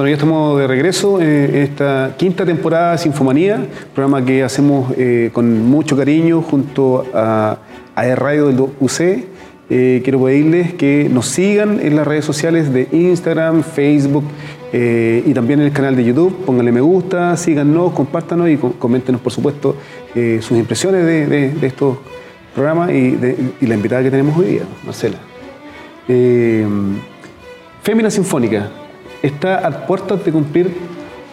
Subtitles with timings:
[0.00, 5.28] Bueno, ya estamos de regreso en esta quinta temporada de Sinfomanía, programa que hacemos eh,
[5.30, 7.58] con mucho cariño junto a,
[7.94, 9.00] a E Radio del UC.
[9.68, 14.24] Eh, quiero pedirles que nos sigan en las redes sociales de Instagram, Facebook
[14.72, 16.34] eh, y también en el canal de YouTube.
[16.46, 19.76] Pónganle me gusta, síganos, compártanos y co- coméntenos, por supuesto,
[20.14, 21.98] eh, sus impresiones de, estos
[22.54, 23.18] programas y,
[23.60, 25.18] y la invitada que tenemos hoy día, Marcela.
[26.08, 26.66] Eh,
[27.82, 28.70] Fémina Sinfónica
[29.22, 30.70] está a puertas de cumplir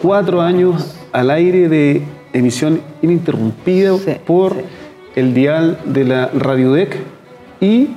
[0.02, 4.60] cuatro años al aire de emisión ininterrumpida Sí, por sí.
[5.16, 6.96] el dial de la Radiodec
[7.60, 7.88] y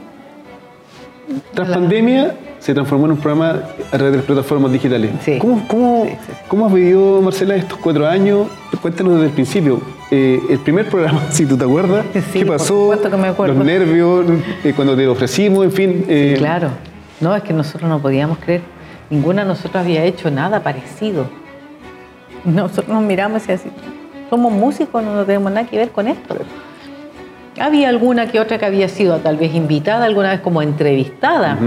[1.53, 3.59] tras La- pandemia se transformó en un programa
[3.91, 5.09] a través de las plataformas digitales.
[5.25, 5.39] Sí.
[5.39, 6.05] ¿Cómo, cómo,
[6.48, 8.48] cómo has vivido, Marcela, estos cuatro años?
[8.81, 9.81] Cuéntanos desde el principio.
[10.12, 12.65] Eh, el primer programa, si tú te acuerdas, ¿qué pasó?
[12.84, 13.55] supuesto que me acuerdo.
[13.55, 14.26] Los nervios,
[14.63, 16.05] eh, cuando te lo ofrecimos, en fin.
[16.07, 16.70] eh, Claro,
[17.20, 18.62] no, es que nosotros no podíamos creer,
[19.11, 21.27] ninguna de nosotros había hecho nada parecido.
[22.43, 23.70] Nosotros nos miramos y así,
[24.29, 26.35] somos músicos, no tenemos nada que ver con esto.
[27.59, 31.57] Había alguna que otra que había sido tal vez invitada alguna vez como entrevistada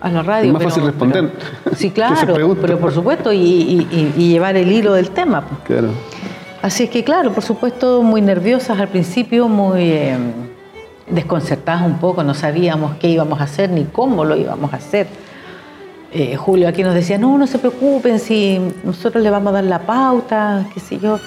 [0.00, 0.46] a la radio.
[0.46, 1.30] Es más fácil responder
[1.64, 5.44] pero- sí, claro, pero por supuesto, y, y- y- y llevar el hilo del tema.
[5.64, 5.88] Claro.
[6.62, 10.16] Así es que, claro, por supuesto, muy nerviosas al principio, muy eh,
[11.08, 15.06] desconcertadas un poco, no sabíamos qué íbamos a hacer ni cómo lo íbamos a hacer.
[16.12, 19.64] Eh, Julio aquí nos decía, no, no se preocupen, si nosotros le vamos a dar
[19.64, 21.18] la pauta, qué sé yo.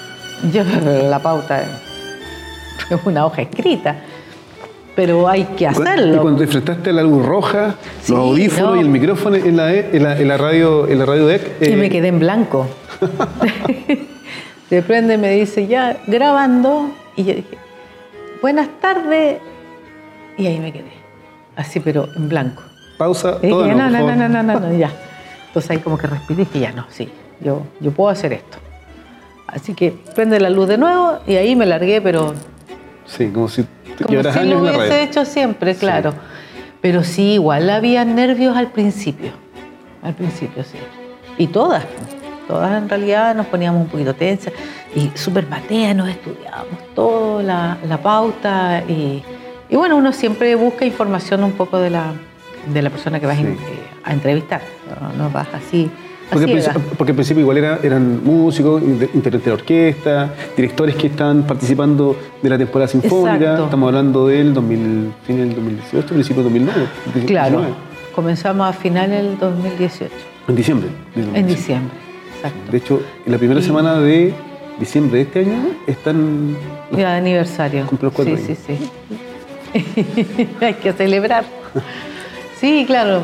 [0.52, 0.62] Yo,
[1.08, 3.96] la pauta es una hoja escrita,
[4.94, 6.20] pero hay que Y cuando- Y hacerlo.
[6.22, 8.76] cuando te enfrentaste a la luz roja, Sí, los audífonos no.
[8.76, 11.56] y el micrófono en la, en la, en la radio, en la radio DEC.
[11.62, 12.66] Y eh, me quedé en blanco.
[14.70, 16.90] De prende me dice, ya grabando.
[17.16, 17.56] Y yo dije,
[18.42, 19.38] buenas tardes.
[20.36, 20.92] Y ahí me quedé.
[21.56, 22.62] Así, pero en blanco.
[22.98, 24.90] Pausa, Y todo dije, no, no, no, no, no, no, no, ya.
[25.48, 27.08] Entonces ahí como que respiré y dije, ya no, sí,
[27.40, 28.58] yo, yo puedo hacer esto.
[29.46, 32.34] Así que prende la luz de nuevo y ahí me largué, pero
[33.06, 33.64] Sí, como si
[33.96, 36.14] te como si años lo en la hubiese hecho siempre, claro.
[36.80, 39.30] Pero sí, igual había nervios al principio.
[40.02, 40.78] Al principio, sí.
[41.38, 41.84] Y todas,
[42.48, 44.52] todas en realidad nos poníamos un poquito tensas
[44.94, 48.82] y súper matea, nos estudiábamos todo, la, la pauta.
[48.88, 49.22] Y,
[49.68, 52.12] y bueno, uno siempre busca información un poco de la,
[52.72, 53.44] de la persona que vas Sí.
[53.44, 53.56] eh,
[54.04, 54.62] a entrevistar.
[55.16, 55.90] No, no vas así.
[56.30, 56.46] Porque,
[56.96, 62.16] porque al principio igual era- eran músicos, integrantes de la orquesta, directores que estaban participando
[62.42, 63.34] de la temporada sinfónica.
[63.36, 63.64] Exacto.
[63.64, 66.86] Estamos hablando del 2000, fin del 2018, principio del 2009.
[67.26, 67.74] Claro, 19,
[68.14, 70.12] comenzamos a final del 2018,
[70.48, 70.88] En diciembre.
[71.14, 71.56] del en 2018.
[71.60, 71.96] diciembre.
[72.36, 72.70] Exacto.
[72.72, 74.34] De hecho, en la primera Y- semana de
[74.80, 76.56] diciembre de este año están
[76.90, 77.84] los de aniversario.
[77.86, 80.50] Cumple los cuatro sí, sí, sí.
[80.64, 81.44] Hay que celebrar.
[82.64, 83.20] Sí, claro.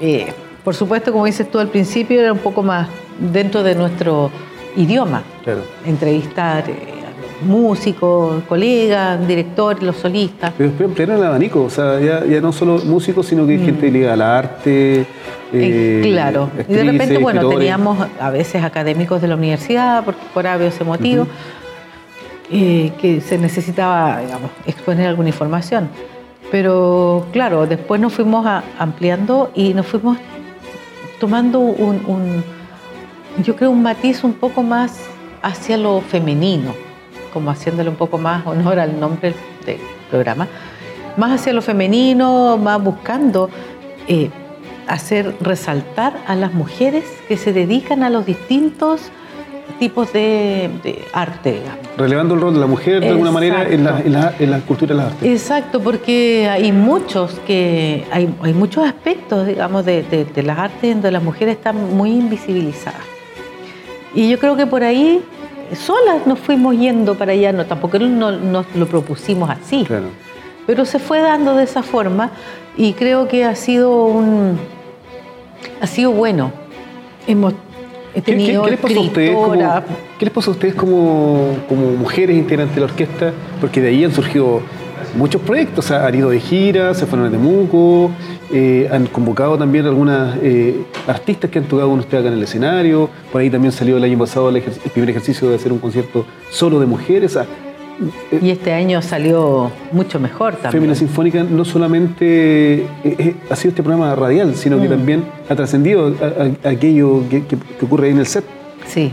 [0.00, 0.32] Eh,
[0.62, 2.88] por supuesto, como dices tú al principio, era un poco más
[3.18, 4.30] dentro de nuestro
[4.76, 5.24] idioma.
[5.42, 5.62] Claro.
[5.84, 10.52] Entrevistar eh, a músicos, colegas, directores, los solistas.
[10.56, 13.90] Pero ampliaron el abanico, o sea, ya, ya no solo músicos, sino que hay gente
[13.90, 15.04] ligada al arte.
[15.52, 16.48] Eh, claro.
[16.68, 17.58] Y de repente, bueno, escritores.
[17.58, 21.26] teníamos a veces académicos de la universidad, por varios motivos,
[22.52, 25.88] eh, que se necesitaba, digamos, exponer alguna información.
[26.50, 28.46] Pero claro, después nos fuimos
[28.78, 30.16] ampliando y nos fuimos
[31.18, 32.44] tomando un, un-
[33.42, 35.00] yo creo, un matiz un poco más
[35.42, 36.74] hacia lo femenino,
[37.32, 39.34] como haciéndole un poco más honor al nombre
[39.66, 39.78] del
[40.10, 40.46] programa,
[41.16, 43.50] más hacia lo femenino, más buscando
[44.08, 44.30] eh,
[44.86, 49.02] hacer resaltar a las mujeres que se dedican a los distintos
[49.78, 51.78] tipos de, de arte, digamos.
[51.96, 54.60] Relevando el rol de la mujer de alguna manera en la, en, la, en la
[54.60, 55.28] cultura de las artes.
[55.30, 60.94] Exacto, porque hay muchos que hay, hay muchos aspectos, digamos, de, de- de las artes
[60.94, 63.00] donde las mujeres están muy invisibilizadas.
[64.14, 65.22] Y yo creo que por ahí
[65.74, 70.06] solas nos fuimos yendo para allá, no, tampoco no, nos lo propusimos así, Claro.
[70.66, 72.30] pero se fue dando de esa forma
[72.78, 74.58] y creo que ha sido un
[75.80, 76.52] ha sido bueno.
[77.26, 77.54] Hemos
[78.16, 79.84] he ¿Qué, qué- tenido qué les pasó a ustedes como, escritora,
[80.18, 83.32] ¿qué les pasó a ustedes como, como mujeres integrantes de la orquesta?
[83.60, 84.62] Porque de ahí han surgido
[85.16, 88.10] muchos proyectos, o sea, han ido de gira, se fueron a Temuco,
[88.52, 92.42] eh, han convocado también algunas eh, artistas que han tocado con ustedes acá en el
[92.44, 96.24] escenario, por ahí también salió el año pasado el, primer ejercicio de hacer un concierto
[96.50, 97.46] solo de mujeres, o sea,
[98.42, 100.72] y este año salió mucho mejor también.
[100.72, 104.82] Fémina Sinfónica no solamente eh, eh, ha sido este programa radial, sino Mm.
[104.82, 108.26] que también ha trascendido a- a- a aquello que, que- que ocurre ahí en el
[108.26, 108.44] set.
[108.86, 109.12] Sí,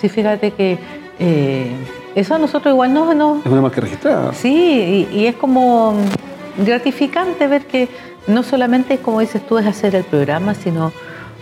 [0.00, 0.78] sí, fíjate que
[1.18, 1.66] eh,
[2.14, 3.10] eso a nosotros igual nos,
[3.44, 4.32] Es una marca registrada.
[4.32, 5.94] Sí, y, y es como
[6.64, 7.88] gratificante ver que
[8.26, 10.92] no solamente, como dices tú, es hacer el programa, sino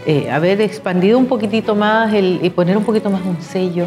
[0.06, 3.86] eh, haber expandido un poquitito más el, y poner un poquito más un sello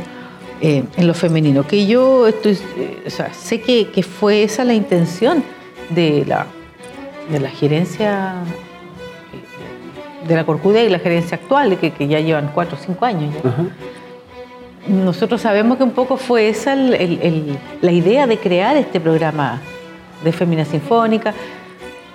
[0.66, 1.68] eh, en lo femenino.
[1.68, 5.44] Que yo estoy, eh, o sea, sé que, que, fue esa la intención
[5.92, 6.48] de la,
[7.30, 8.34] de la gerencia
[10.28, 13.32] de la Corcudia y la gerencia actual, que, que ya llevan cuatro o cinco años.
[14.88, 19.62] Nosotros sabemos que un poco fue esa el, la idea de crear este programa
[20.24, 21.36] de Femina Sinfónica,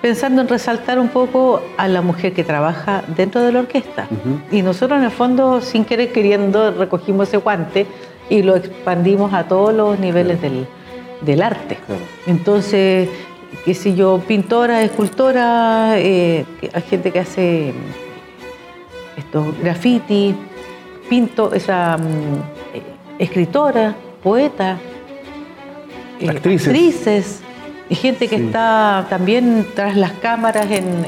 [0.01, 4.09] pensando en resaltar un poco a la mujer que trabaja dentro de la orquesta.
[4.51, 7.87] Y nosotros en el fondo, sin querer queriendo, recogimos ese guante
[8.31, 10.65] y lo expandimos a todos los niveles del,
[11.19, 11.77] del, arte.
[12.25, 13.09] Entonces,
[13.65, 17.73] qué sé yo, pintora, escultora, eh, hay gente que hace
[19.17, 20.33] estos graffiti,
[21.09, 22.03] pinto, esa mm,
[22.73, 22.81] eh,
[23.19, 23.93] escritora,
[24.23, 24.77] poeta,
[26.21, 26.67] eh, actrices.
[26.67, 27.41] actrices
[27.89, 31.05] y gente que está también tras las cámaras en,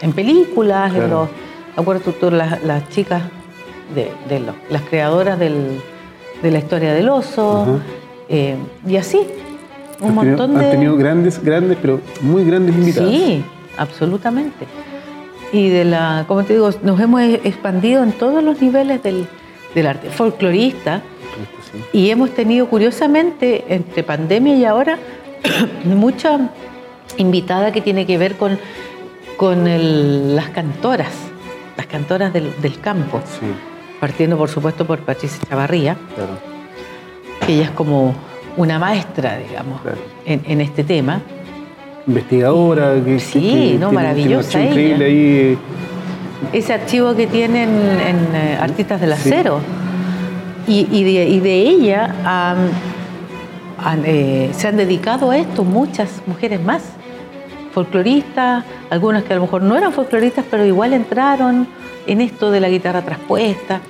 [0.00, 1.28] en, películas, en los,
[1.76, 3.24] acuerdo tú, las, las, chicas,
[3.94, 4.40] de, de
[4.70, 5.82] las creadoras del,
[6.42, 7.80] de la historia del oso,
[8.28, 8.56] eh,
[8.86, 9.20] y así,
[10.00, 10.64] un montón de...
[10.64, 13.10] Han tenido grandes, grandes, pero muy grandes invitados.
[13.10, 13.44] Sí,
[13.76, 14.66] absolutamente.
[15.52, 19.26] Y de la, como te digo, nos hemos expandido en todos los niveles del,
[19.74, 20.10] del arte.
[20.10, 21.02] Folclorista,
[21.92, 24.98] y hemos tenido, curiosamente, entre pandemia y ahora,
[25.84, 26.50] mucha
[27.16, 28.58] invitada que tiene que ver con,
[29.36, 29.64] con
[30.34, 31.12] las cantoras,
[31.76, 33.20] las cantoras del, campo.
[34.00, 35.96] Partiendo, por supuesto, por Patricia Chavarría,
[37.46, 38.14] que ella es como
[38.56, 39.80] una maestra, digamos,
[40.24, 41.20] en, este tema.
[42.06, 45.58] Investigadora, que, sí, no, maravillosa ella.
[46.52, 49.60] Ese archivo que tienen en, eh, Artistas del Acero.
[50.66, 52.14] Y, de, y, de, ella
[54.04, 56.82] eh, se han dedicado a esto muchas mujeres más,
[57.72, 61.66] folcloristas, algunas que a lo mejor no eran folcloristas, pero igual entraron
[62.06, 63.80] en esto de la guitarra traspuesta.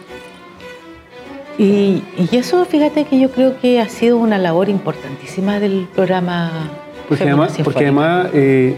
[1.58, 6.70] Y, eso, fíjate que yo creo que ha sido una labor importantísima del programa.
[7.08, 8.76] Porque además, porque además eh,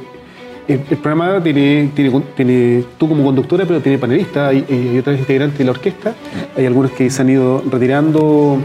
[0.67, 5.65] el, programa tiene, tiene, tú como conductora, pero tiene panelistas, hay, hay otras integrantes de
[5.65, 6.15] la orquesta,
[6.57, 8.59] hay algunas que se han ido retirando,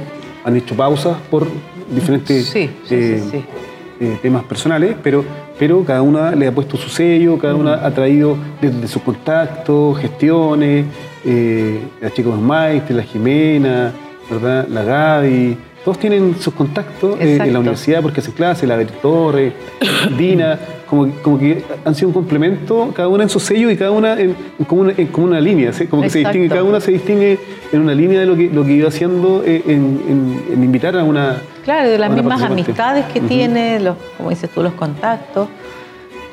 [0.44, 1.48] han hecho pausas por
[1.89, 5.24] diferentes eh, eh, temas personales, pero,
[5.59, 9.98] pero cada una le ha puesto su sello, cada una ha traído desde sus contactos,
[10.00, 10.86] gestiones,
[11.25, 13.92] eh, la chica Maestre, la Jimena,
[14.30, 14.68] ¿verdad?
[14.69, 15.57] la Gaby,
[15.88, 19.54] todos tienen sus contactos en la universidad porque hacen clases, la de Torre,
[20.18, 23.92] Dina, como, como que han sido un complemento, cada una en su sello y cada
[23.92, 24.36] una en,
[24.68, 27.39] como, una, como, una, línea, como que se distingue, cada una se distingue
[27.71, 31.06] en una línea de lo que, lo que iba haciendo eh, en, en, invitar a
[31.06, 31.38] una...
[31.68, 35.50] Claro, de las mismas amistades que tiene, los, como dices tú, los contactos.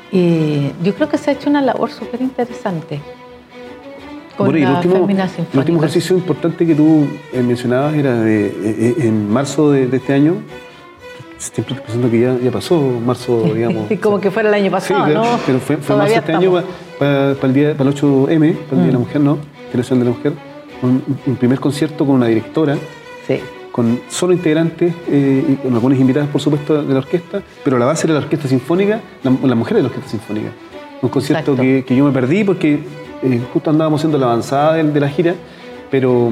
[0.09, 3.01] Y yo creo que se ha hecho una labor súper interesante.
[4.37, 8.45] Con bueno, y el último, el último ejercicio importante que tú eh, mencionabas era de,
[8.45, 10.35] eh, en marzo de, de este año,
[11.37, 13.89] Siempre pensando que ya, ya pasó marzo, digamos.
[14.01, 15.37] Como que fuera el año pasado, ¿no?
[15.45, 16.63] Pero fue, fue marzo este año
[16.97, 19.01] para, el, día, para el 8M, para el Día de la mm.
[19.01, 19.37] Mujer, ¿no?
[19.73, 20.33] Nacional de la Mujer.
[20.81, 22.77] Un, un, primer concierto con una directora.
[23.27, 23.41] Sí.
[23.75, 27.85] Con solo integrantes eh, y con algunas invitadas, por supuesto, de la orquesta, pero la
[27.85, 30.49] base era la orquesta sinfónica, la, la mujer de la orquesta sinfónica.
[31.01, 32.79] Un concierto que, que, yo me perdí porque
[33.21, 35.35] eh, justo andábamos haciendo la avanzada de, de la gira
[35.91, 36.31] pero,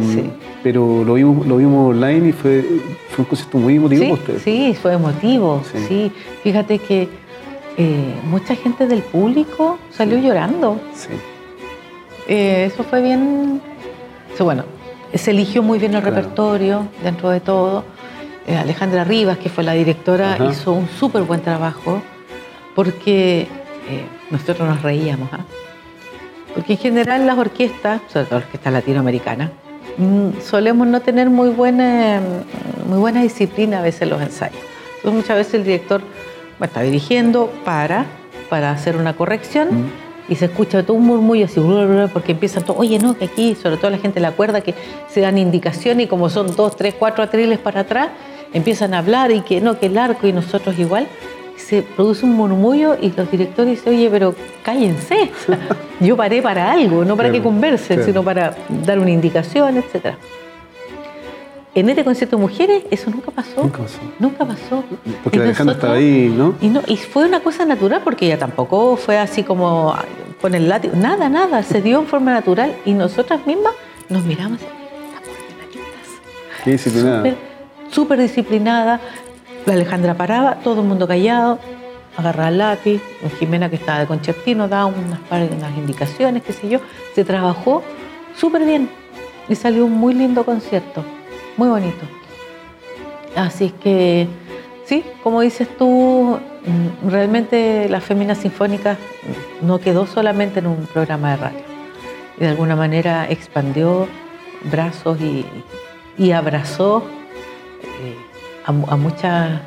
[0.62, 2.66] pero lo, vimos, lo vimos online y fue,
[3.10, 4.42] fue un concierto muy emotivo sí, ustedes.
[4.42, 6.12] Sí, fue emotivo, sí.
[6.44, 7.08] Fíjate que
[7.78, 10.80] eh, mucha gente del público salió llorando.
[10.94, 11.10] Sí.
[12.28, 13.62] Eh, eso fue bien...
[14.40, 14.66] bueno,
[15.14, 17.84] se eligió muy bien el repertorio dentro de todo.
[18.48, 22.02] Eh, Alejandra Rivas, que fue la directora, hizo un súper buen trabajo
[22.76, 23.48] porque
[24.30, 25.30] nosotros nos reíamos.
[25.32, 25.46] ¿ah?
[26.54, 29.52] Porque en general las orquestas, sobre todo las orquestas latinoamericanas,
[29.98, 32.22] mm, solemos no tener muy buena,
[32.88, 34.60] muy buena disciplina a veces en los ensayos.
[34.98, 36.02] Entonces muchas veces el director
[36.62, 38.06] está dirigiendo, para,
[38.50, 39.92] para hacer una corrección
[40.30, 41.60] y se escucha todo un murmullo así,
[42.14, 44.74] porque empiezan todo, oye, no, que aquí, sobre todo la gente de la cuerda, que
[45.10, 48.10] se dan indicaciones y como son dos, tres, cuatro atriles para atrás,
[48.54, 51.08] empiezan a hablar y que no, que el arco y nosotros igual
[51.58, 55.32] se produce un murmullo y los directores dicen, oye, pero cállense.
[56.00, 60.16] Yo paré para algo, no para que conversen, sino para dar una indicación, etc.
[61.76, 63.64] En este concierto de mujeres eso nunca pasó.
[63.64, 64.00] Nunca pasó.
[64.20, 64.84] Nunca pasó.
[65.24, 66.56] Porque Alejandra estaba ahí, ¿no?
[66.62, 66.82] Y, ¿no?
[66.86, 69.96] y fue una cosa natural porque ella tampoco fue así como
[70.40, 70.96] con el látigo.
[70.96, 71.64] Nada, nada.
[71.64, 73.74] Se dio en forma natural y nosotras mismas
[74.10, 74.84] nos miramos y
[76.64, 77.36] Qué disciplinada.
[77.92, 79.00] Súper disciplinada.
[79.66, 81.60] La Alejandra paraba, todo el mundo callado,
[82.18, 83.02] agarraba el lápiz,
[83.40, 86.80] Jimena que estaba de concertino daba unas, unas indicaciones, qué sé yo.
[87.16, 87.84] Se trabajó
[88.36, 88.90] súper bien.
[89.50, 91.04] Y salió un muy lindo concierto,
[91.58, 92.06] muy bonito.
[93.36, 94.28] Así que,
[94.86, 98.98] sí, como dices tú, mm, realmente la Fémina Sinfónica
[99.62, 101.60] no quedó solamente en un programa de radio.
[102.38, 104.08] Y de alguna manera expandió
[104.72, 107.04] brazos y, abrazó
[107.82, 108.16] eh,
[108.66, 109.62] a, muchas,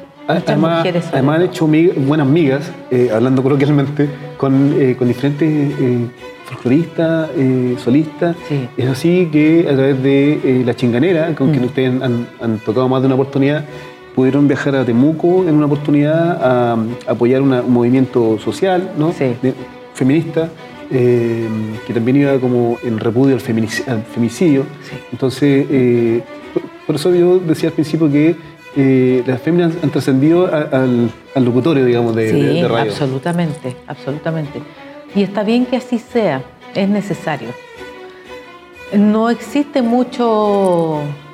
[0.57, 1.07] mujeres.
[1.13, 5.75] Además han hecho buenas migas, eh, hablando coloquialmente, con, eh, con diferentes
[6.47, 8.35] folclorista, eh, solista.
[8.77, 11.67] Es así que a través de eh, La Chinganera, con quien mm.
[11.67, 13.65] ustedes han, tocado más de una oportunidad,
[14.15, 19.13] pudieron viajar a Temuco en una oportunidad a, apoyar un movimiento social, ¿no?
[19.95, 20.51] feminista,
[20.91, 21.49] eh,
[21.87, 24.65] que también iba como en repudio al, femicidio.
[25.13, 26.23] Entonces,
[26.87, 28.37] por, eso yo decía al principio que
[29.27, 32.91] las féminas han trascendido al, locutorio, digamos, de, de radio.
[32.91, 34.63] Absolutamente, absolutamente.
[35.15, 36.43] Y está bien que así sea,
[36.75, 37.49] es necesario.
[38.93, 40.27] No existe mucho,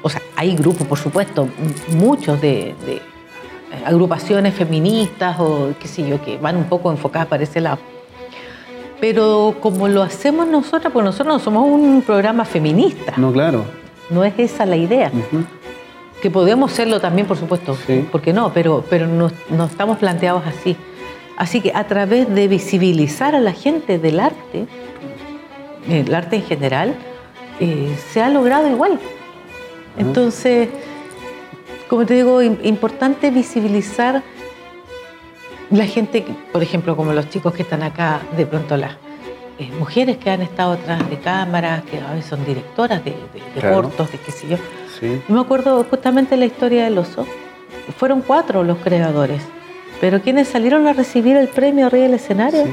[0.03, 1.49] o sea, hay grupos, por supuesto,
[1.89, 2.75] muchos de,
[3.85, 7.79] agrupaciones feministas o qué sé yo, que van un poco enfocadas para ese lado.
[9.01, 13.15] Pero como lo hacemos nosotros, pues nosotros no somos un programa feminista.
[13.17, 13.65] No, claro.
[14.11, 15.11] No es esa la idea.
[16.21, 18.07] Que podemos serlo también, por supuesto, sí.
[18.13, 20.77] porque no, pero, pero no, no estamos planteados así.
[21.43, 24.69] Así que a través de visibilizar a la gente del arte,
[25.89, 26.95] el arte en general,
[27.59, 29.01] eh, se ha logrado igual.
[29.99, 30.69] Entonces,
[31.89, 34.23] como te digo, importante visibilizar
[35.71, 38.93] la gente, por ejemplo, como los chicos que están acá, de pronto las
[39.59, 43.17] eh, mujeres que han estado atrás de cámaras, que a veces son directoras de,
[43.61, 44.59] cortos, de qué sé yo.
[45.27, 47.27] me acuerdo justamente la historia del oso.
[47.99, 49.43] Fueron cuatro los creadores
[50.03, 52.65] pero quienes salieron a recibir el premio arriba del escenario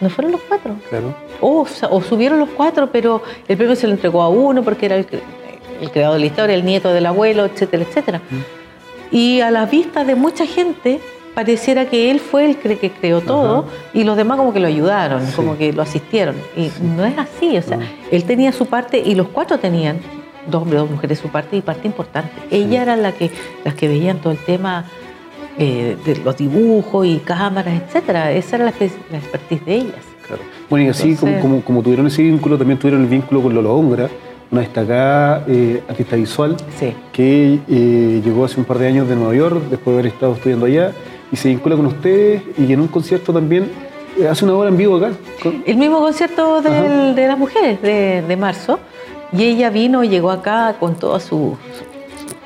[0.00, 0.74] no fueron los cuatro.
[0.90, 1.14] Claro.
[1.40, 1.64] O,
[2.02, 6.14] subieron los cuatro, pero el premio se lo entregó a uno porque era el, creador
[6.14, 8.22] de la historia, el nieto del abuelo, etcétera, etcétera.
[8.28, 9.14] Mm.
[9.14, 10.98] Y a la vista de mucha gente
[11.32, 15.24] pareciera que él fue el que creó todo y los demás como que lo ayudaron,
[15.36, 16.34] como que lo asistieron.
[16.56, 17.78] Y no es así, o sea,
[18.10, 20.00] él tenía su parte y los cuatro tenían,
[20.48, 22.32] dos hombres, dos mujeres, su parte y parte importante.
[22.50, 23.30] Ella era la que,
[23.64, 24.86] las que veían todo el tema
[25.56, 28.32] eh, de los dibujos y cámaras, etcétera.
[28.32, 30.04] Esa era la, expertise de ellas.
[30.68, 34.08] Bueno, y así como, como, tuvieron ese vínculo, también tuvieron el vínculo con Lolo Ongra,
[34.50, 36.56] una destacada eh, artista visual
[37.12, 40.34] que eh, llegó hace un par de años de Nueva York, después de haber estado
[40.34, 40.92] estudiando allá,
[41.30, 43.70] y se vincula con ustedes y en un concierto también
[44.28, 45.12] hace una hora en vivo acá.
[45.66, 48.78] El mismo concierto de las mujeres de, de, marzo,
[49.32, 51.56] y ella vino, y llegó acá con toda su,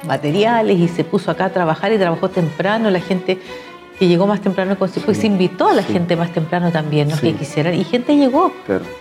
[0.04, 2.90] materiales y se puso acá a trabajar y trabajó temprano.
[2.90, 3.38] La gente
[3.98, 7.18] que llegó más temprano y se invitó a la gente más temprano también, ¿no?
[7.18, 7.74] que quisieran.
[7.74, 8.52] Y gente llegó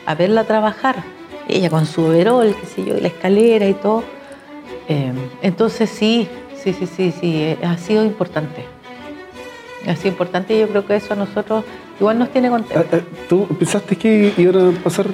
[0.06, 1.04] a verla trabajar.
[1.48, 4.04] Ella con su overol, qué sé yo, y la escalera y todo.
[4.89, 6.27] Eh, entonces sí,
[6.62, 8.66] sí, sí, sí, sí, eh, ha sido importante.
[9.88, 11.63] Ha sido importante y yo creo que eso a nosotros
[12.00, 12.86] igual nos tiene contentos.
[12.92, 15.06] Ah, ah, ¿Tú pensaste que iban a pasar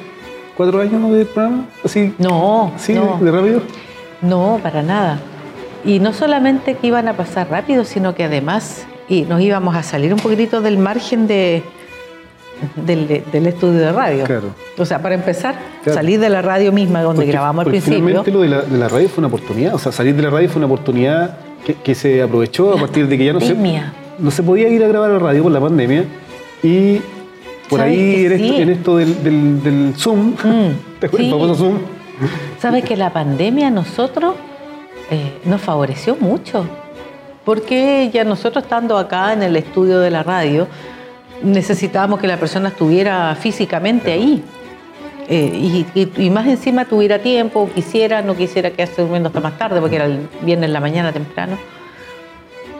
[0.56, 1.68] cuatro años de programa?
[1.84, 2.94] Así, no, ¿Sí?
[2.94, 3.62] ¿De rápido?
[4.22, 5.20] No, para nada.
[5.86, 9.84] Y no solamente que iban a pasar rápido, sino que además y nos íbamos a
[9.84, 11.62] salir un poquitito del margen de,
[12.75, 14.24] del, estudio de radio.
[14.24, 14.56] Claro.
[14.78, 18.00] O sea, para empezar, salir de la radio misma donde grabamos al principio.
[18.00, 19.75] Finalmente lo de la, radio fue una oportunidad.
[19.75, 21.38] O sea, salir de la radio fue una oportunidad
[21.84, 23.56] que, se aprovechó a partir de que ya no se,
[24.20, 26.06] no se podía ir a grabar a la radio por la pandemia.
[26.62, 27.02] Y
[27.70, 31.78] por ahí en, esto, del, Zoom, mm, el famoso Zoom.
[32.60, 34.36] ¿Sabes que la pandemia nosotros
[35.12, 36.66] eh, nos favoreció mucho,
[37.46, 40.68] porque ya nosotros estando acá en el estudio de la radio,
[41.44, 44.44] necesitábamos que la persona estuviera físicamente ahí.
[45.30, 45.86] Eh,
[46.18, 50.06] y, más encima tuviera tiempo, quisiera, no quisiera quedarse durmiendo hasta más tarde, porque era
[50.06, 51.58] el viernes en la mañana temprano,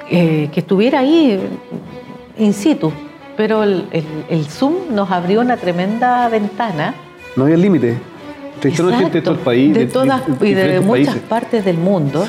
[0.10, 1.40] eh, que estuviera ahí
[2.38, 2.92] in situ.
[3.38, 6.94] Pero el, Zoom nos abrió una tremenda ventana.
[7.36, 7.98] No había límite
[8.72, 9.74] gente de todo el país.
[9.74, 12.28] De, todas y de muchas partes del mundo.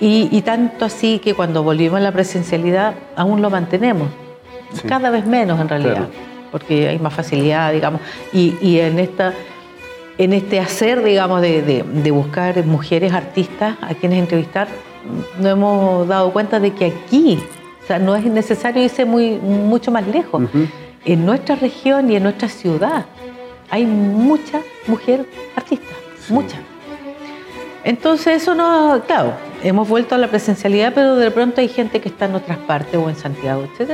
[0.00, 4.08] Y, tanto así que cuando volvimos a la presencialidad aún lo mantenemos.
[4.86, 6.08] Cada vez menos en realidad.
[6.52, 8.00] Porque hay más facilidad, digamos.
[8.32, 9.34] Y, en esta
[10.18, 14.66] en este hacer, digamos, de, buscar mujeres artistas a quienes entrevistar,
[15.38, 17.38] nos hemos dado cuenta de que aquí,
[17.84, 20.42] o sea, no es necesario irse muy, mucho más lejos.
[21.04, 23.06] En nuestra región y en nuestra ciudad
[23.70, 25.94] hay mucha mujer artista,
[26.28, 26.58] mucha.
[27.84, 29.32] Entonces eso no, claro,
[29.62, 32.96] hemos vuelto a la presencialidad, pero de pronto hay gente que está en otras partes
[32.96, 33.90] o en Santiago, etc.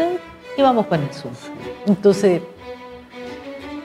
[0.56, 1.32] Y vamos con el Zoom.
[1.86, 2.40] Entonces,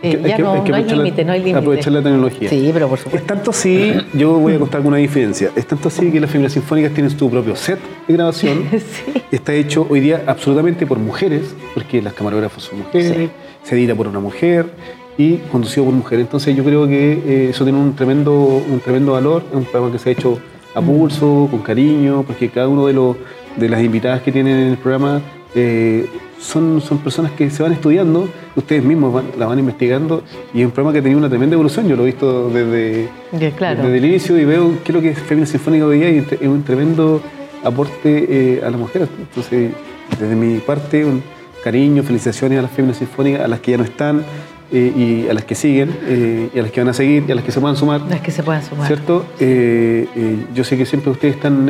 [0.01, 1.59] Eh, ya que- no, hay que no hay aprovechar la- límite, no hay límite.
[1.59, 2.49] Aprovechar la tecnología.
[2.49, 3.27] Sí, pero por Es supuesto.
[3.27, 5.51] tanto así, yo voy a contar alguna diferencia.
[5.57, 8.63] Es tanto así que las féminas sinfónicas tienen su propio set de grabación.
[8.71, 9.13] Sí.
[9.29, 13.29] Está hecho hoy día absolutamente por mujeres, porque las camarógrafas son mujeres, Sí.
[13.63, 14.71] se edita por una mujer
[15.19, 16.25] y conducido por mujeres.
[16.25, 19.91] Entonces yo creo que eh, eso tiene un tremendo, un tremendo valor, es un programa
[19.91, 20.39] que se ha hecho
[20.73, 23.17] a pulso, con cariño, porque cada uno de, los,
[23.57, 25.21] de las invitadas que tienen en el programa
[25.55, 26.05] eh,
[26.39, 30.23] son, son personas que se van estudiando, ustedes mismos van- la van investigando
[30.53, 33.09] y es un programa que ha tenido una tremenda evolución, yo lo he visto desde,
[33.57, 33.83] claro.
[33.83, 36.17] desde el inicio y veo qué es lo que es Femina Sinfónica hoy día y
[36.19, 37.21] es un tremendo
[37.63, 39.09] aporte eh, a las mujeres.
[39.19, 39.71] Entonces,
[40.17, 41.21] desde mi parte, un
[41.63, 44.23] cariño, felicitaciones a las Féminas Sinfónicas, a las que ya no están
[44.71, 44.93] eh,
[45.25, 47.35] y a las que siguen eh, y a las que van a seguir y a
[47.35, 48.01] las que se puedan sumar.
[48.11, 48.87] Es que se puedan sumar.
[48.87, 49.25] ¿Cierto?
[49.39, 51.69] Eh, eh, yo sé que siempre ustedes están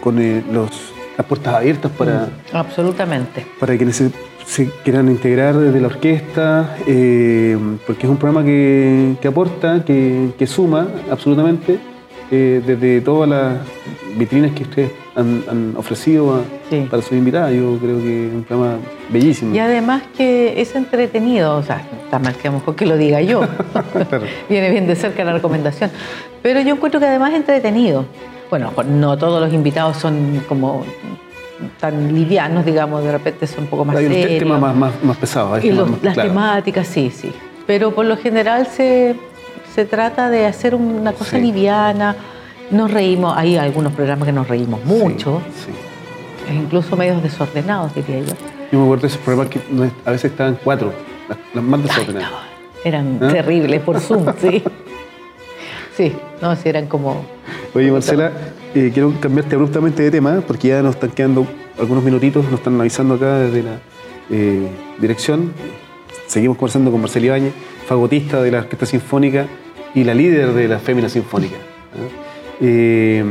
[0.00, 0.70] con eh, los,
[1.16, 3.46] las puertas abiertas para, Absolutamente.
[3.58, 4.10] para quienes se,
[4.46, 6.76] se quieran integrar desde la orquesta,
[7.86, 11.78] porque es un programa que, que aporta, que, que suma absolutamente
[12.36, 13.58] eh, desde todas las
[14.16, 16.86] vitrinas que ustedes han, han ofrecido a- Sí.
[16.90, 17.52] para sus invitadas.
[17.52, 18.78] Yo creo que es un programa
[19.10, 19.54] bellísimo.
[19.54, 22.96] Y además que es entretenido, o sea, está mal que a lo mejor que lo
[22.96, 23.42] diga yo.
[24.08, 24.24] Claro.
[24.48, 25.90] Viene bien de cerca la recomendación.
[26.42, 28.06] Pero yo encuentro que además es entretenido.
[28.50, 30.84] Bueno, no todos los invitados son como
[31.80, 34.38] tan livianos, digamos, de repente son un poco más Hay serios.
[34.40, 35.62] temas más, más, más pesados.
[35.62, 36.28] hay más- las claro.
[36.30, 37.30] temáticas, sí, sí.
[37.66, 39.14] Pero por lo general se,
[39.74, 41.42] se trata de hacer una cosa Sí.
[41.42, 42.14] liviana.
[42.70, 45.72] Nos reímos, hay algunos programas que nos reímos mucho, Sí,
[46.48, 46.54] sí.
[46.54, 48.34] incluso medios desordenados, diría yo.
[48.72, 49.60] Yo me acuerdo de esos programas que
[50.04, 50.92] a veces estaban cuatro,
[51.28, 52.30] las, las más Ay, desordenadas.
[52.30, 52.36] no,
[52.84, 53.28] eran ¿Ah?
[53.28, 54.62] terribles por Zoom, sí.
[55.96, 56.12] Sí,
[56.42, 57.24] no, sí, eran como...
[57.72, 58.32] Oye, Marcela,
[58.74, 61.46] eh, quiero cambiarte abruptamente de tema porque ya nos están quedando
[61.78, 63.78] algunos minutitos, nos están avisando acá desde la
[64.28, 65.52] eh, dirección.
[66.26, 67.52] Seguimos conversando con Marcela Ibáñez,
[67.86, 69.46] fagotista de la Orquesta Sinfónica
[69.94, 71.56] y la líder de la Fémina Sinfónica.
[71.56, 72.24] ¿ah?
[72.60, 73.24] Eh,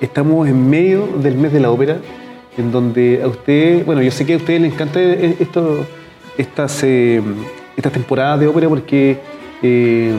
[0.00, 1.98] estamos en medio del mes de la ópera,
[2.56, 5.86] en donde a usted, bueno, yo sé que a ustedes les encanta eh, esto,
[6.36, 7.22] estas, eh,
[7.76, 9.18] estas temporadas de ópera porque
[9.62, 10.12] eh,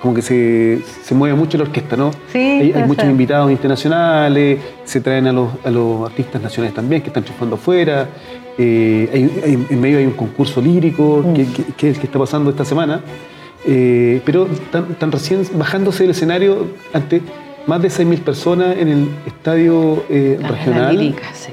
[0.00, 2.10] como que se, se mueve mucho la orquesta, ¿no?
[2.32, 7.02] Sí, hay, hay muchos invitados internacionales, se traen a los, a los artistas nacionales también
[7.02, 8.08] que están triunfando afuera.
[8.58, 11.34] Eh, hay- hay- en medio hay un concurso lírico Mm.
[11.34, 13.00] que, que- que es el que está pasando esta semana.
[13.68, 17.20] eh, pero tan, tan recién bajándose del escenario ante
[17.66, 20.96] más de 6.000 personas en el estadio eh, la regional.
[20.96, 21.52] lírica, sí.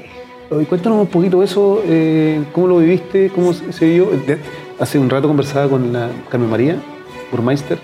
[0.68, 3.84] Cuéntanos un poquito eso, eh, cómo lo viviste, cómo se.
[3.86, 4.38] De-
[4.78, 6.76] hace un rato conversaba con la Carmen María,
[7.32, 7.78] Burmeister,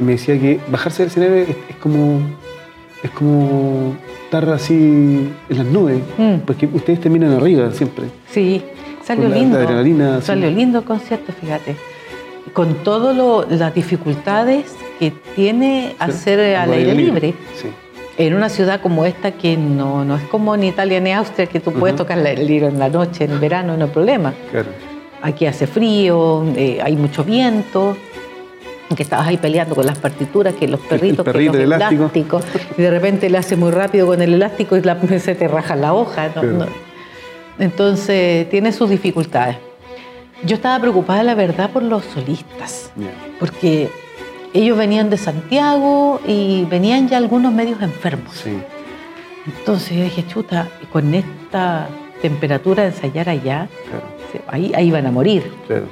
[0.00, 2.20] y me decía que bajarse del escenario es, es como
[3.02, 6.40] es como estar así en las nubes, Mm.
[6.46, 8.06] porque ustedes terminan arriba siempre.
[8.30, 8.62] Sí,
[9.04, 9.58] salió lindo.
[9.58, 10.26] adrenalina, sí.
[10.26, 11.76] Salió lindo el concierto, fíjate.
[12.52, 13.14] Con todas
[13.50, 17.34] las dificultades que tiene hacer al aire libre.
[17.60, 17.68] Sí.
[18.18, 21.60] En una ciudad como esta, que no, no es como en Italia ni Austria, que
[21.60, 24.32] tú puedes tocar el libro en la noche, en verano, no hay problema.
[24.50, 24.68] Claro.
[25.20, 27.94] Aquí hace frío, eh, hay mucho viento,
[28.94, 32.02] que estabas ahí peleando con las partituras, que los perritos, perrito, que el los elástico.
[32.02, 32.44] elásticos,
[32.78, 35.74] y de repente le hace muy rápido con el elástico y la- se te raja
[35.76, 36.30] la hoja.
[37.58, 39.56] Entonces, tiene sus dificultades.
[40.44, 42.92] Yo estaba preocupada, la verdad, por los solistas,
[43.40, 43.88] porque
[44.52, 48.34] ellos venían de Santiago y venían ya algunos medios enfermos.
[48.34, 48.58] Sí.
[49.46, 51.88] Entonces yo dije, chuta, y con esta
[52.20, 54.44] temperatura de ensayar allá, Claro.
[54.48, 55.50] ahí, ahí van a morir.
[55.66, 55.86] Claro.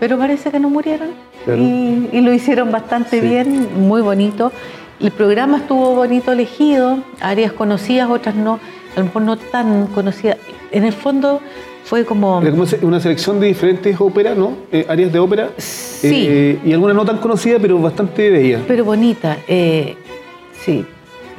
[0.00, 1.08] Pero parece que no murieron
[1.48, 1.62] Claro.
[1.62, 3.26] y, y lo hicieron bastante Sí.
[3.26, 4.52] bien, muy bonito.
[5.00, 8.58] El programa estuvo bonito elegido, áreas conocidas, otras no,
[8.94, 10.36] a lo mejor no tan conocidas.
[10.72, 11.40] En el fondo
[11.84, 12.42] fue como...
[12.42, 14.52] Era como se- una selección de diferentes óperas, ¿no?
[14.72, 15.50] Eh, áreas de ópera.
[15.56, 16.26] Sí.
[16.28, 18.62] Eh, y algunas no tan conocidas, pero bastante bellas.
[18.68, 19.96] Pero bonita, eh,
[20.64, 20.84] sí.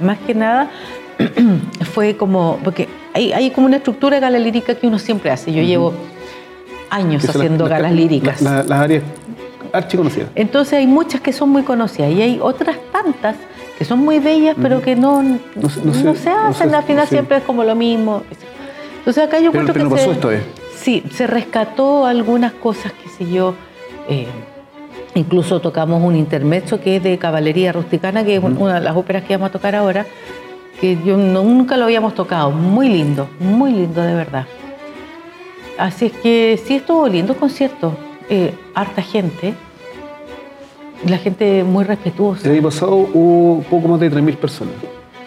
[0.01, 0.71] Más que nada
[1.93, 5.51] fue como, porque hay, hay como una estructura de gala lírica que uno siempre hace.
[5.53, 5.93] Yo llevo
[6.89, 8.41] años haciendo las- galas líricas.
[8.41, 9.03] la- la- las áreas
[9.73, 10.29] archiconocidas.
[10.35, 13.35] Entonces hay muchas que son muy conocidas y hay otras tantas
[13.77, 15.91] que son muy bellas, pero que no, no, se- no
[16.47, 16.75] hacen.
[16.75, 18.23] Al final siempre es como lo mismo.
[18.99, 20.43] Entonces acá yo Pero- encuentro pero que no se, pasó esta vez.
[20.75, 23.53] Sí, se rescató algunas cosas, qué sé yo.
[24.09, 24.27] eh,
[25.15, 28.95] incluso tocamos un intermezzo que es de Caballería Rusticana, que es un- una de las
[28.95, 30.05] óperas que vamos a tocar ahora,
[30.81, 32.51] que yo nunca lo habíamos tocado.
[32.51, 34.45] Muy lindo, muy lindo de verdad.
[35.77, 37.93] Así es que sí estuvo lindo el concierto.
[38.29, 39.53] Eh, harta gente.
[41.07, 42.47] La gente muy respetuosa.
[42.47, 44.73] El año pasado hubo poco más de 3.000 personas.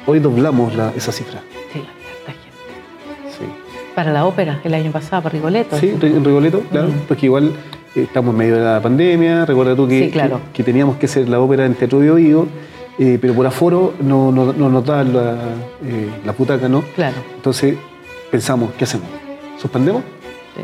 [0.06, 1.40] Hoy doblamos la- esa cifra.
[1.72, 3.30] Sí, harta gente.
[3.38, 3.44] Sí,
[3.94, 5.76] Para la ópera, el año pasado, para Rigoletto.
[5.78, 7.06] sí en Rigoletto, claro, Mm.
[7.08, 7.52] porque igual
[7.94, 10.40] estamos en medio de la pandemia, recuerda tú que, Sí, claro.
[10.52, 12.46] que, que teníamos que hacer la ópera en Teatro de Oído,
[12.98, 15.02] pero por aforo no, no, no nos la,
[15.84, 16.82] eh, la putaca, ¿no?
[16.94, 17.16] Claro.
[17.34, 17.76] Entonces
[18.30, 19.08] pensamos, ¿qué hacemos?
[19.58, 20.02] ¿Suspendemos?
[20.56, 20.62] Sí.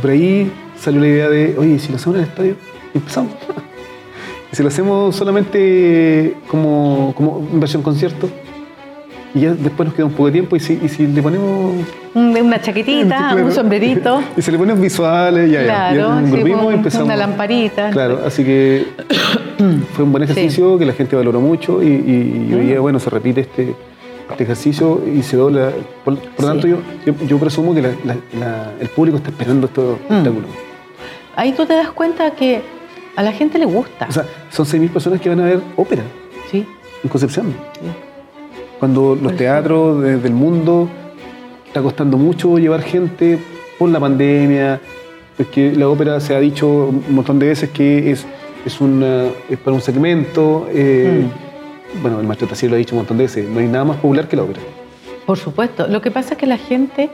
[0.00, 2.54] Por ahí salió la idea de, oye, ¿y si lo hacemos en el estadio,
[2.94, 3.32] empezamos.
[4.52, 8.28] y si lo hacemos solamente como, como versión concierto,
[9.34, 11.74] y ya después nos queda un poco de tiempo, y si, y si le ponemos
[12.14, 13.44] Un- Una chaquetita, Claro.
[13.46, 14.22] un sombrerito.
[14.36, 15.66] Y se le ponen visuales, ya, ya.
[15.92, 17.04] Claro, y sí, grupimos un- y empezamos.
[17.06, 17.90] una lamparita.
[17.90, 18.86] Claro, así que
[19.94, 22.66] fue un buen ejercicio que la gente valoró mucho y, y- y hoy Mm.
[22.66, 23.74] día, bueno, se repite este,
[24.30, 25.70] este ejercicio y se dobla.
[26.04, 29.30] Por, por lo tanto, yo, yo, yo presumo que la- la- la- el público está
[29.30, 30.12] esperando estos Mm.
[30.12, 30.50] espectáculos.
[31.36, 32.62] Ahí tú te das cuenta que
[33.16, 34.06] a la gente le gusta.
[34.08, 36.02] O sea, son 6.000 personas que van a ver ópera
[36.50, 36.66] sí,
[37.02, 37.46] en Concepción.
[37.74, 37.86] sí.
[38.78, 40.88] Cuando los teatros de- del mundo
[41.66, 43.38] está costando mucho llevar gente
[43.78, 44.80] por la pandemia,
[45.36, 48.26] porque la ópera se ha dicho un montón de veces que es,
[48.64, 50.66] es, una, es para un segmento.
[50.72, 51.24] eh,
[52.02, 53.96] Bueno, el maestro Tassier lo ha dicho un montón de veces, no hay nada más
[53.96, 54.60] popular que la ópera.
[55.26, 55.86] Por supuesto.
[55.88, 57.10] Lo que pasa es que la gente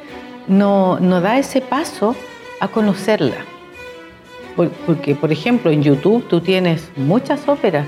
[0.48, 2.14] no, no da ese paso
[2.60, 3.36] a conocerla.
[4.54, 7.86] Por- Porque, por ejemplo, en YouTube tú tienes muchas óperas,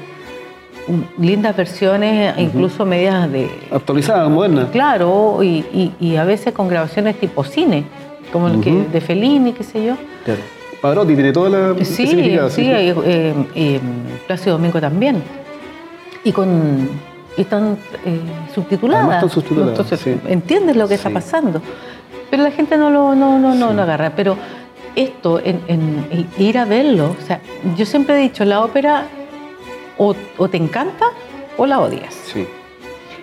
[1.19, 3.49] lindas versiones, incluso medias de...
[3.71, 4.69] Actualizada, moderna.
[4.73, 7.85] Claro, y, y- y a veces con grabaciones tipo cine,
[8.33, 9.95] como el que de Fellini, qué sé yo.
[10.25, 10.41] Claro.
[10.81, 12.21] Pavarotti tiene toda la Sí, sí,
[12.71, 13.81] eh, eh, eh,
[14.27, 15.23] Plácido Domingo también.
[16.25, 16.89] Y con
[17.37, 18.21] y están eh,
[18.55, 19.05] subtituladas.
[19.05, 20.17] Además están subtituladas, Entonces, sí.
[20.29, 21.63] entiendes lo que está pasando.
[22.31, 23.75] Pero la gente no lo, no, no, no Sí.
[23.77, 24.13] lo agarra.
[24.17, 24.37] Pero
[24.97, 27.41] esto, en, en- en ir a verlo, o sea,
[27.77, 29.05] yo siempre he dicho, la ópera
[29.99, 31.07] o, o te encanta
[31.57, 32.13] o la odias.
[32.15, 32.47] Sí.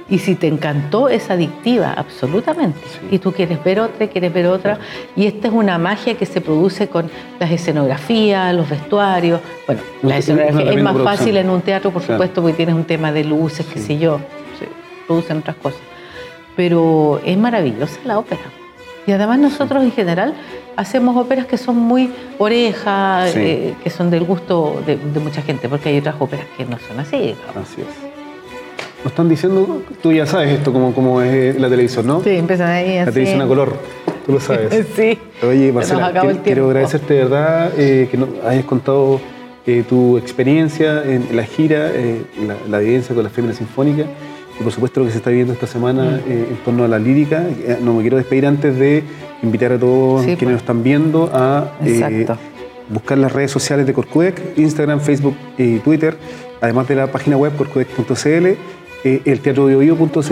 [0.07, 2.79] Y si te encantó, es adictiva, absolutamente.
[2.87, 3.15] Sí.
[3.15, 4.77] Y tú quieres ver otra, quieres ver otra.
[5.15, 9.39] Y esta es una magia que se produce con las escenografías, los vestuarios.
[9.65, 11.17] Bueno, la escenografía es más producción.
[11.17, 12.15] fácil en un teatro, por Claro.
[12.19, 13.85] supuesto, porque tienes un tema de luces, qué Sí.
[13.87, 14.19] sé yo.
[14.59, 14.67] Se
[15.07, 15.79] producen otras cosas.
[16.55, 18.41] Pero es maravillosa la ópera.
[19.07, 20.33] Y además nosotros en general
[20.75, 23.39] hacemos óperas que son muy orejas, Sí.
[23.41, 26.77] eh, que son del gusto de, de mucha gente, porque hay otras óperas que no
[26.79, 27.35] son así.
[27.55, 28.04] Así es.
[29.05, 32.23] Nos están diciendo, tú ya sabes esto, como, como es la televisión, ¿no?
[32.23, 33.11] Sí, empiezan ahí La así.
[33.11, 33.75] televisión a color,
[34.25, 34.83] tú lo sabes.
[34.95, 35.19] Sí.
[35.47, 36.11] Oye, Marcela,
[36.43, 39.21] quiero, agradecerte de verdad eh, que nos hayas contado
[39.67, 44.05] eh, tu experiencia en la gira, eh, la, la vivencia con la Fémina Sinfónica
[44.59, 46.31] y por supuesto lo que se está viviendo esta semana Mm.
[46.31, 47.43] en torno a la lírica.
[47.83, 49.03] No me quiero despedir antes de
[49.43, 50.51] invitar a todos Sí, quienes pues.
[50.53, 51.73] nos están viendo a
[52.89, 56.17] buscar las redes sociales de Corcudec, Instagram, Facebook y Twitter,
[56.59, 58.47] además de la página web corcudec.cl,
[59.05, 59.69] eh, el teatro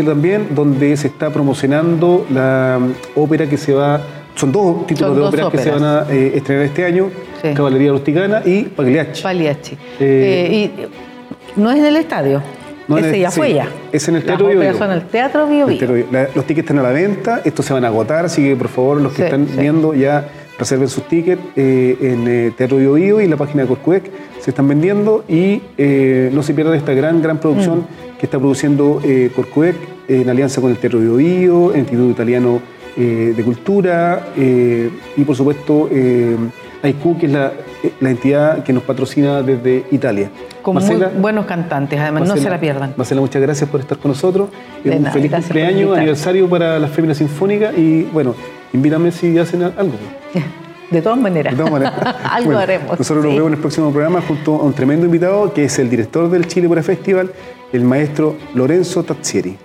[0.05, 4.01] también, donde se está promocionando la mm, ópera que se va,
[4.35, 7.09] son dos títulos Son de óperas que se van a eh, estrenar este año,
[7.41, 7.53] Sí.
[7.53, 9.21] Caballería Rusticana y Pagliacci.
[9.21, 9.77] Pagliacci.
[9.99, 12.41] Eh, y no es en el estadio.
[12.87, 13.67] No Ese el- ya sí, fue ya.
[13.91, 14.79] es en el Las Teatro Bio óperas Bio.
[14.79, 15.77] son en el Teatro Bio El Bio.
[15.77, 16.11] teatro de Oído.
[16.11, 18.69] La- los tickets están a la venta, estos se van a agotar, así que por
[18.69, 22.93] favor los que Sí, están viendo ya reserven sus tickets eh, en eh, Teatro Bio
[22.93, 24.03] Bio y en la página de Corcudec
[24.39, 28.12] se están vendiendo y eh, no se pierdan esta gran, gran producción Mm.
[28.19, 29.75] Que está produciendo eh, Corcudec
[30.07, 32.61] en alianza con el Teatro Bio Bio, el Instituto Italiano
[32.95, 36.37] eh, de Cultura eh, y por supuesto eh,
[36.83, 37.53] AICU, que es la,
[37.99, 40.29] la entidad que nos patrocina desde Italia.
[40.61, 42.93] Con Marcela, muy buenos cantantes, además, no se la pierdan.
[42.95, 44.49] Marcela, muchas gracias por estar con nosotros.
[44.83, 48.35] De un nada, feliz cumpleaños, aniversario para la Fémina Sinfónica y bueno,
[48.73, 49.93] invítame si hacen algo.
[50.93, 51.53] De todas maneras.
[51.53, 51.93] De todas maneras.
[52.23, 52.99] Algo Bueno, haremos.
[52.99, 55.89] Nosotros nos vemos en el próximo programa junto a un tremendo invitado que es el
[55.89, 57.31] director del Chile Opera Festival,
[57.71, 59.57] el maestro Lorenzo Tazzieri.